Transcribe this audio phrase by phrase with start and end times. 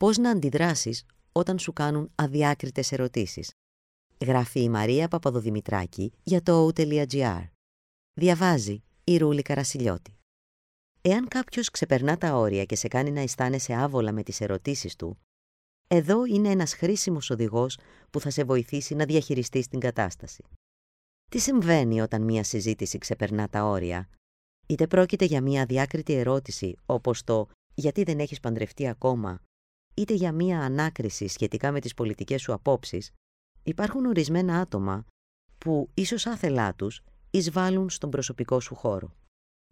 [0.00, 3.52] πώς να αντιδράσεις όταν σου κάνουν αδιάκριτες ερωτήσεις.
[4.20, 7.48] Γράφει η Μαρία Παπαδοδημητράκη για το o.gr.
[8.14, 10.16] Διαβάζει η Ρούλη Καρασιλιώτη.
[11.00, 15.18] Εάν κάποιος ξεπερνά τα όρια και σε κάνει να αισθάνεσαι άβολα με τις ερωτήσεις του,
[15.88, 17.78] εδώ είναι ένας χρήσιμος οδηγός
[18.10, 20.44] που θα σε βοηθήσει να διαχειριστείς την κατάσταση.
[21.30, 24.08] Τι συμβαίνει όταν μία συζήτηση ξεπερνά τα όρια,
[24.66, 29.40] είτε πρόκειται για μία διάκριτη ερώτηση όπως το «γιατί δεν έχεις παντρευτεί ακόμα»
[30.00, 33.10] είτε για μία ανάκριση σχετικά με τις πολιτικές σου απόψεις,
[33.62, 35.06] υπάρχουν ορισμένα άτομα
[35.58, 39.14] που ίσως άθελά τους εισβάλλουν στον προσωπικό σου χώρο.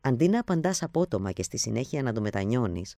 [0.00, 2.94] Αντί να απαντάς απότομα και στη συνέχεια να το μετανιώνεις,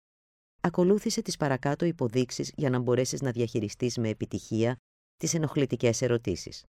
[0.61, 4.77] ακολούθησε τις παρακάτω υποδείξεις για να μπορέσεις να διαχειριστείς με επιτυχία
[5.17, 6.65] τις ενοχλητικές ερωτήσεις.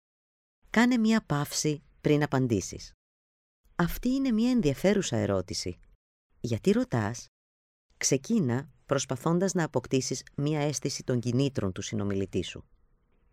[0.69, 2.91] Κάνε μία παύση πριν απαντήσεις.
[3.75, 5.79] Αυτή είναι μία ενδιαφέρουσα ερώτηση.
[6.39, 7.27] Γιατί ρωτάς;
[7.97, 12.65] Ξεκίνα προσπαθώντας να αποκτήσεις μία αίσθηση των κινήτρων του συνομιλητή σου.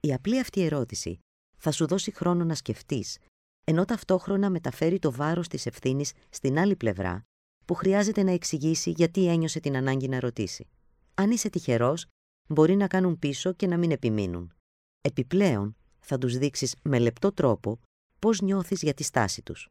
[0.00, 1.18] Η απλή αυτή ερώτηση
[1.56, 3.18] θα σου δώσει χρόνο να σκεφτείς,
[3.64, 7.22] ενώ ταυτόχρονα μεταφέρει το βάρος της ευθύνης στην άλλη πλευρά,
[7.64, 10.68] που χρειάζεται να εξηγήσει γιατί ένιωσε την ανάγκη να ρωτήσει.
[11.14, 12.06] Αν είσαι τυχερός,
[12.48, 14.52] μπορεί να κάνουν πίσω και να μην επιμείνουν.
[15.00, 17.80] Επιπλέον, θα τους δείξεις με λεπτό τρόπο
[18.18, 19.68] πώς νιώθεις για τη στάση τους.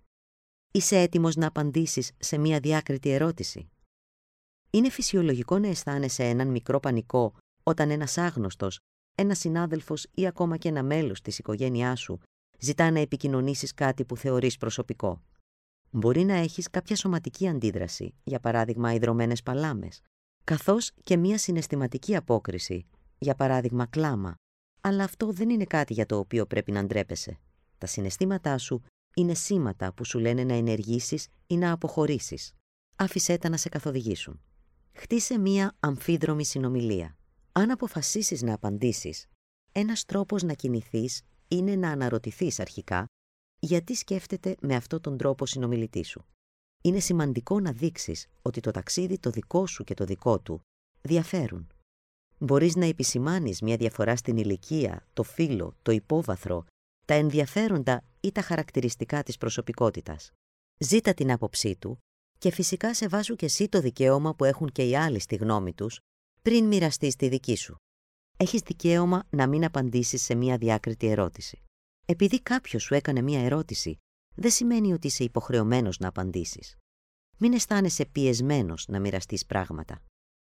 [0.72, 3.69] Είσαι έτοιμος να απαντήσεις σε μία διάκριτη ερώτηση;
[4.72, 7.33] Είναι φυσιολογικό να αισθάνεσαι έναν μικρό πανικό
[7.64, 8.80] όταν ένας άγνωστος,
[9.17, 12.19] ένας συνάδελφος ή ακόμα και ένα μέλος της οικογένειάς σου
[12.59, 15.22] ζητά να επικοινωνήσεις κάτι που θεωρείς προσωπικό.
[15.89, 20.02] Μπορεί να έχεις κάποια σωματική αντίδραση, για παράδειγμα υδρωμένες παλάμες,
[20.44, 22.85] καθώς και μία συναισθηματική απόκριση,
[23.17, 24.35] για παράδειγμα κλάμα,
[24.81, 27.39] αλλά αυτό δεν είναι κάτι για το οποίο πρέπει να ντρέπεσαι.
[27.78, 28.81] Τα συναισθήματά σου
[29.16, 32.53] είναι σήματα που σου λένε να ενεργήσεις ή να αποχωρήσεις.
[32.95, 34.41] Άφησέ τα να σε καθοδηγήσουν.
[34.94, 37.17] Χτίσε μία αμφίδρομη συνομιλία.
[37.52, 39.28] Αν αποφασίσεις να απαντήσεις,
[39.72, 43.06] ένας τρόπος να κινηθείς είναι να αναρωτηθείς αρχικά
[43.59, 46.25] γιατί σκέφτεται με αυτόν τον τρόπο συνομιλητής σου.
[46.81, 50.62] Είναι σημαντικό να δείξεις ότι το ταξίδι το δικό σου και το δικό του
[51.02, 51.68] διαφέρουν.
[52.38, 56.66] Μπορείς να επισημάνεις μια διαφορά στην ηλικία, το φύλλο, το υπόβαθρο,
[57.06, 60.31] τα ενδιαφέροντα ή τα χαρακτηριστικά της προσωπικότητας.
[60.78, 62.00] Ζήτα την άποψή του
[62.41, 65.74] και φυσικά σε βάζουν και εσύ το δικαίωμα που έχουν και οι άλλοι στη γνώμη
[65.74, 66.00] τους
[66.41, 67.75] πριν μοιραστείς τη δική σου.
[68.38, 71.62] Έχεις δικαίωμα να μην απαντήσεις σε μια διάκριτη ερώτηση.
[72.06, 73.97] Επειδή κάποιος σου έκανε μια ερώτηση,
[74.35, 76.78] δεν σημαίνει ότι είσαι υποχρεωμένος να απαντήσεις.
[77.38, 80.02] Μην αισθάνεσαι πιεσμένος να μοιραστείς πράγματα.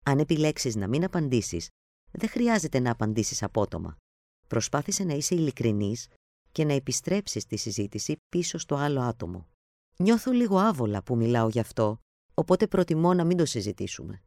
[0.05, 1.69] Αν επιλέξεις να μην απαντήσεις,
[2.11, 3.97] δεν χρειάζεται να απαντήσεις απότομα.
[4.47, 6.07] Προσπάθησε να είσαι ειλικρινής
[6.51, 9.47] και να επιστρέψεις τη συζήτηση πίσω στο άλλο άτομο.
[9.97, 11.99] Νιώθω λίγο άβολα που μιλάω γι' αυτό,
[12.33, 14.23] οπότε προτιμώ να μην το συζητήσουμε.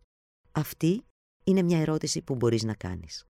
[0.52, 1.04] Αυτή
[1.44, 3.24] είναι μια ερώτηση που μπορείς να κάνεις.